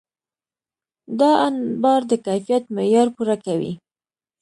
دا 1.19 1.31
انبار 1.47 2.01
د 2.11 2.11
کیفیت 2.25 2.63
معیار 2.75 3.07
پوره 3.15 3.35
کوي. 3.45 3.71